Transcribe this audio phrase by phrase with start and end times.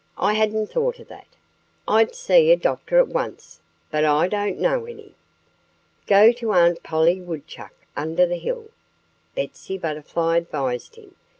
[0.17, 1.27] "I hadn't thought of that.
[1.87, 3.61] I'd see a doctor at once;
[3.91, 5.13] but I don't know any."
[6.07, 8.69] "Go to Aunt Polly Woodchuck, under the hill,"
[9.35, 11.13] Betsy Butterfly advised him.